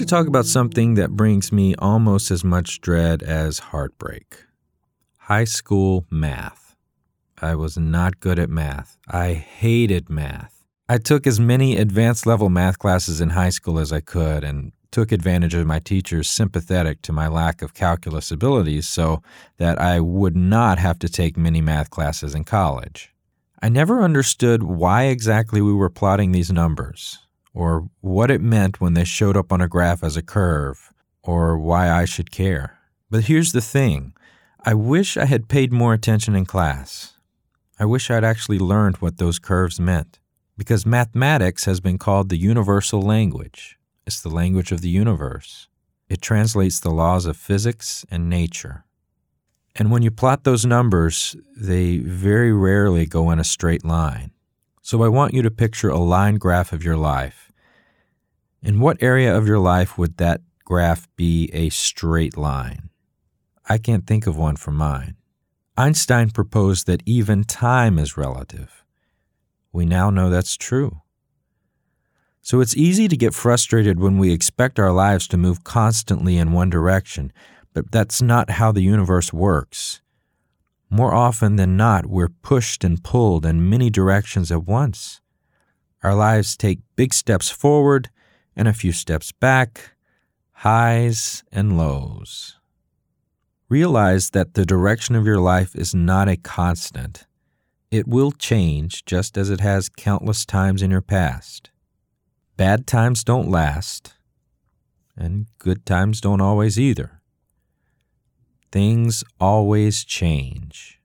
to 0.00 0.06
talk 0.06 0.26
about 0.26 0.46
something 0.46 0.94
that 0.94 1.10
brings 1.10 1.52
me 1.52 1.74
almost 1.74 2.30
as 2.30 2.42
much 2.42 2.80
dread 2.80 3.22
as 3.22 3.58
heartbreak 3.58 4.44
high 5.18 5.44
school 5.44 6.06
math. 6.08 6.74
I 7.42 7.54
was 7.54 7.76
not 7.76 8.18
good 8.18 8.38
at 8.38 8.48
math. 8.48 8.96
I 9.06 9.34
hated 9.34 10.08
math. 10.08 10.64
I 10.88 10.96
took 10.96 11.26
as 11.26 11.38
many 11.38 11.76
advanced 11.76 12.26
level 12.26 12.48
math 12.48 12.78
classes 12.78 13.20
in 13.20 13.30
high 13.30 13.50
school 13.50 13.78
as 13.78 13.92
I 13.92 14.00
could 14.00 14.42
and 14.42 14.72
took 14.90 15.12
advantage 15.12 15.52
of 15.52 15.66
my 15.66 15.80
teachers 15.80 16.30
sympathetic 16.30 17.02
to 17.02 17.12
my 17.12 17.28
lack 17.28 17.60
of 17.60 17.74
calculus 17.74 18.30
abilities 18.30 18.88
so 18.88 19.22
that 19.58 19.78
I 19.78 20.00
would 20.00 20.34
not 20.34 20.78
have 20.78 20.98
to 21.00 21.10
take 21.10 21.36
many 21.36 21.60
math 21.60 21.90
classes 21.90 22.34
in 22.34 22.44
college. 22.44 23.12
I 23.60 23.68
never 23.68 24.02
understood 24.02 24.62
why 24.62 25.04
exactly 25.04 25.60
we 25.60 25.74
were 25.74 25.90
plotting 25.90 26.32
these 26.32 26.50
numbers 26.50 27.18
or 27.52 27.88
what 28.00 28.30
it 28.30 28.40
meant 28.40 28.80
when 28.80 28.94
they 28.94 29.04
showed 29.04 29.36
up 29.36 29.52
on 29.52 29.60
a 29.60 29.68
graph 29.68 30.02
as 30.04 30.16
a 30.16 30.22
curve, 30.22 30.92
or 31.22 31.58
why 31.58 31.90
I 31.90 32.04
should 32.04 32.30
care. 32.30 32.78
But 33.10 33.24
here's 33.24 33.52
the 33.52 33.60
thing 33.60 34.14
I 34.64 34.74
wish 34.74 35.16
I 35.16 35.24
had 35.24 35.48
paid 35.48 35.72
more 35.72 35.94
attention 35.94 36.34
in 36.36 36.46
class. 36.46 37.14
I 37.78 37.86
wish 37.86 38.10
I'd 38.10 38.24
actually 38.24 38.58
learned 38.58 38.96
what 38.96 39.18
those 39.18 39.38
curves 39.38 39.80
meant, 39.80 40.18
because 40.56 40.84
mathematics 40.84 41.64
has 41.64 41.80
been 41.80 41.98
called 41.98 42.28
the 42.28 42.36
universal 42.36 43.00
language. 43.00 43.78
It's 44.06 44.20
the 44.20 44.28
language 44.28 44.70
of 44.70 44.82
the 44.82 44.88
universe. 44.88 45.68
It 46.08 46.20
translates 46.20 46.80
the 46.80 46.90
laws 46.90 47.24
of 47.26 47.36
physics 47.36 48.04
and 48.10 48.28
nature. 48.28 48.84
And 49.76 49.90
when 49.90 50.02
you 50.02 50.10
plot 50.10 50.44
those 50.44 50.66
numbers, 50.66 51.36
they 51.56 51.98
very 51.98 52.52
rarely 52.52 53.06
go 53.06 53.30
in 53.30 53.38
a 53.38 53.44
straight 53.44 53.84
line. 53.84 54.32
So 54.90 55.04
I 55.04 55.08
want 55.08 55.34
you 55.34 55.42
to 55.42 55.52
picture 55.52 55.88
a 55.88 56.00
line 56.00 56.34
graph 56.34 56.72
of 56.72 56.82
your 56.82 56.96
life. 56.96 57.52
In 58.60 58.80
what 58.80 59.00
area 59.00 59.32
of 59.36 59.46
your 59.46 59.60
life 59.60 59.96
would 59.96 60.16
that 60.16 60.40
graph 60.64 61.06
be 61.14 61.48
a 61.52 61.68
straight 61.68 62.36
line? 62.36 62.90
I 63.68 63.78
can't 63.78 64.04
think 64.04 64.26
of 64.26 64.36
one 64.36 64.56
for 64.56 64.72
mine. 64.72 65.14
Einstein 65.76 66.30
proposed 66.30 66.88
that 66.88 67.04
even 67.06 67.44
time 67.44 68.00
is 68.00 68.16
relative. 68.16 68.84
We 69.72 69.86
now 69.86 70.10
know 70.10 70.28
that's 70.28 70.56
true. 70.56 71.02
So 72.42 72.60
it's 72.60 72.76
easy 72.76 73.06
to 73.06 73.16
get 73.16 73.32
frustrated 73.32 74.00
when 74.00 74.18
we 74.18 74.32
expect 74.32 74.80
our 74.80 74.90
lives 74.90 75.28
to 75.28 75.36
move 75.36 75.62
constantly 75.62 76.36
in 76.36 76.50
one 76.50 76.68
direction, 76.68 77.32
but 77.72 77.92
that's 77.92 78.20
not 78.20 78.50
how 78.50 78.72
the 78.72 78.82
universe 78.82 79.32
works. 79.32 80.00
More 80.90 81.14
often 81.14 81.54
than 81.54 81.76
not, 81.76 82.06
we're 82.06 82.28
pushed 82.28 82.82
and 82.82 83.02
pulled 83.02 83.46
in 83.46 83.70
many 83.70 83.90
directions 83.90 84.50
at 84.50 84.64
once. 84.64 85.20
Our 86.02 86.14
lives 86.14 86.56
take 86.56 86.80
big 86.96 87.14
steps 87.14 87.48
forward 87.48 88.10
and 88.56 88.66
a 88.66 88.72
few 88.72 88.90
steps 88.90 89.30
back, 89.30 89.92
highs 90.52 91.44
and 91.52 91.78
lows. 91.78 92.58
Realize 93.68 94.30
that 94.30 94.54
the 94.54 94.66
direction 94.66 95.14
of 95.14 95.26
your 95.26 95.38
life 95.38 95.76
is 95.76 95.94
not 95.94 96.28
a 96.28 96.36
constant. 96.36 97.26
It 97.92 98.08
will 98.08 98.32
change 98.32 99.04
just 99.04 99.38
as 99.38 99.48
it 99.48 99.60
has 99.60 99.88
countless 99.88 100.44
times 100.44 100.82
in 100.82 100.90
your 100.90 101.00
past. 101.00 101.70
Bad 102.56 102.88
times 102.88 103.22
don't 103.22 103.48
last, 103.48 104.14
and 105.16 105.46
good 105.58 105.86
times 105.86 106.20
don't 106.20 106.40
always 106.40 106.80
either. 106.80 107.19
Things 108.72 109.24
always 109.40 110.04
change. 110.04 111.00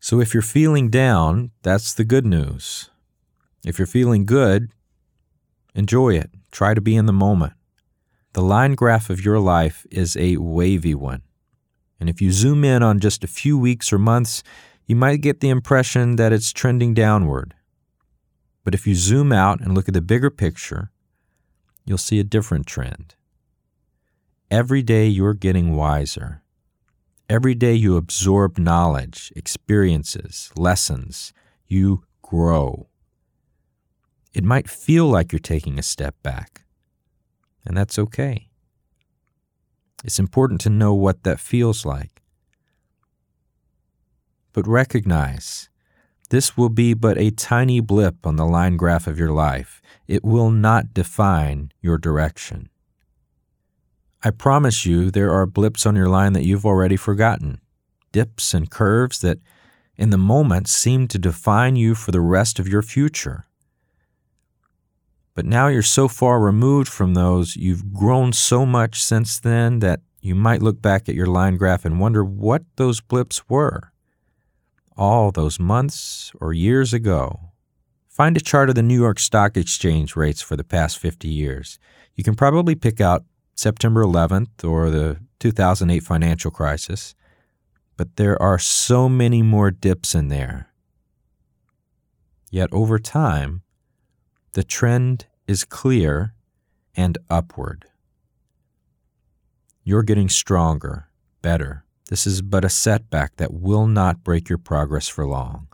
So 0.00 0.20
if 0.20 0.34
you're 0.34 0.42
feeling 0.42 0.90
down, 0.90 1.52
that's 1.62 1.94
the 1.94 2.04
good 2.04 2.26
news. 2.26 2.90
If 3.64 3.78
you're 3.78 3.86
feeling 3.86 4.24
good, 4.24 4.70
enjoy 5.74 6.14
it. 6.16 6.30
Try 6.50 6.74
to 6.74 6.80
be 6.80 6.96
in 6.96 7.06
the 7.06 7.12
moment. 7.12 7.52
The 8.32 8.42
line 8.42 8.74
graph 8.74 9.10
of 9.10 9.24
your 9.24 9.38
life 9.38 9.86
is 9.90 10.16
a 10.16 10.36
wavy 10.36 10.94
one. 10.94 11.22
And 12.00 12.08
if 12.08 12.20
you 12.20 12.30
zoom 12.32 12.64
in 12.64 12.82
on 12.82 13.00
just 13.00 13.24
a 13.24 13.28
few 13.28 13.58
weeks 13.58 13.92
or 13.92 13.98
months, 13.98 14.42
you 14.86 14.96
might 14.96 15.20
get 15.20 15.40
the 15.40 15.50
impression 15.50 16.16
that 16.16 16.32
it's 16.32 16.52
trending 16.52 16.94
downward. 16.94 17.54
But 18.64 18.74
if 18.74 18.86
you 18.86 18.94
zoom 18.94 19.32
out 19.32 19.60
and 19.60 19.74
look 19.74 19.88
at 19.88 19.94
the 19.94 20.00
bigger 20.00 20.30
picture, 20.30 20.90
you'll 21.84 21.98
see 21.98 22.20
a 22.20 22.24
different 22.24 22.66
trend. 22.66 23.14
Every 24.50 24.82
day 24.82 25.06
you're 25.06 25.34
getting 25.34 25.74
wiser. 25.74 26.42
Every 27.28 27.54
day 27.54 27.74
you 27.74 27.96
absorb 27.96 28.58
knowledge, 28.58 29.30
experiences, 29.36 30.50
lessons. 30.56 31.34
You 31.66 32.04
grow. 32.22 32.88
It 34.32 34.44
might 34.44 34.70
feel 34.70 35.06
like 35.06 35.30
you're 35.30 35.38
taking 35.38 35.78
a 35.78 35.82
step 35.82 36.14
back, 36.22 36.62
and 37.66 37.76
that's 37.76 37.98
okay. 37.98 38.48
It's 40.04 40.18
important 40.18 40.62
to 40.62 40.70
know 40.70 40.94
what 40.94 41.24
that 41.24 41.40
feels 41.40 41.84
like. 41.84 42.22
But 44.54 44.66
recognize 44.66 45.68
this 46.30 46.56
will 46.56 46.70
be 46.70 46.94
but 46.94 47.18
a 47.18 47.30
tiny 47.30 47.80
blip 47.80 48.26
on 48.26 48.36
the 48.36 48.46
line 48.46 48.76
graph 48.76 49.06
of 49.06 49.18
your 49.18 49.32
life. 49.32 49.82
It 50.06 50.24
will 50.24 50.50
not 50.50 50.94
define 50.94 51.72
your 51.82 51.98
direction. 51.98 52.70
I 54.28 54.30
promise 54.30 54.84
you 54.84 55.10
there 55.10 55.32
are 55.32 55.46
blips 55.46 55.86
on 55.86 55.96
your 55.96 56.10
line 56.10 56.34
that 56.34 56.44
you've 56.44 56.66
already 56.66 56.96
forgotten, 56.96 57.62
dips 58.12 58.52
and 58.52 58.70
curves 58.70 59.22
that 59.22 59.38
in 59.96 60.10
the 60.10 60.18
moment 60.18 60.68
seem 60.68 61.08
to 61.08 61.18
define 61.18 61.76
you 61.76 61.94
for 61.94 62.10
the 62.10 62.20
rest 62.20 62.58
of 62.58 62.68
your 62.68 62.82
future. 62.82 63.46
But 65.34 65.46
now 65.46 65.68
you're 65.68 65.80
so 65.80 66.08
far 66.08 66.40
removed 66.40 66.88
from 66.90 67.14
those, 67.14 67.56
you've 67.56 67.94
grown 67.94 68.34
so 68.34 68.66
much 68.66 69.02
since 69.02 69.40
then 69.40 69.78
that 69.78 70.00
you 70.20 70.34
might 70.34 70.60
look 70.60 70.82
back 70.82 71.08
at 71.08 71.14
your 71.14 71.26
line 71.26 71.56
graph 71.56 71.86
and 71.86 71.98
wonder 71.98 72.22
what 72.22 72.64
those 72.76 73.00
blips 73.00 73.48
were. 73.48 73.92
All 74.94 75.32
those 75.32 75.58
months 75.58 76.32
or 76.38 76.52
years 76.52 76.92
ago. 76.92 77.52
Find 78.10 78.36
a 78.36 78.42
chart 78.42 78.68
of 78.68 78.74
the 78.74 78.82
New 78.82 79.00
York 79.00 79.20
Stock 79.20 79.56
Exchange 79.56 80.16
rates 80.16 80.42
for 80.42 80.54
the 80.54 80.64
past 80.64 80.98
50 80.98 81.28
years. 81.28 81.78
You 82.14 82.22
can 82.22 82.34
probably 82.34 82.74
pick 82.74 83.00
out 83.00 83.24
September 83.58 84.04
11th 84.04 84.62
or 84.62 84.88
the 84.88 85.18
2008 85.40 85.98
financial 86.04 86.52
crisis, 86.52 87.16
but 87.96 88.14
there 88.14 88.40
are 88.40 88.56
so 88.56 89.08
many 89.08 89.42
more 89.42 89.72
dips 89.72 90.14
in 90.14 90.28
there. 90.28 90.68
Yet 92.52 92.68
over 92.70 93.00
time, 93.00 93.62
the 94.52 94.62
trend 94.62 95.26
is 95.48 95.64
clear 95.64 96.34
and 96.94 97.18
upward. 97.28 97.86
You're 99.82 100.04
getting 100.04 100.28
stronger, 100.28 101.08
better. 101.42 101.84
This 102.10 102.28
is 102.28 102.42
but 102.42 102.64
a 102.64 102.68
setback 102.68 103.38
that 103.38 103.52
will 103.52 103.88
not 103.88 104.22
break 104.22 104.48
your 104.48 104.58
progress 104.58 105.08
for 105.08 105.26
long. 105.26 105.66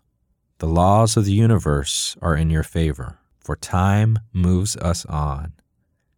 The 0.57 0.67
laws 0.69 1.19
of 1.19 1.27
the 1.27 1.33
universe 1.33 2.17
are 2.23 2.35
in 2.35 2.49
your 2.49 2.63
favor, 2.63 3.19
for 3.41 3.57
time 3.57 4.21
moves 4.33 4.75
us 4.77 5.05
on. 5.05 5.53